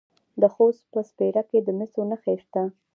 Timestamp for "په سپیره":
0.93-1.43